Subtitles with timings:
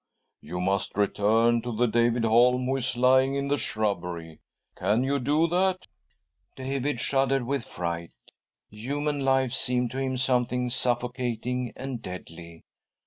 [0.41, 4.39] You must return to the David Holm who is lying in the shrubbery.
[4.75, 5.85] Can you do that?"
[6.55, 8.09] David shuddered with fright.
[8.71, 12.63] Human life seemed to him something suffocating and deadly.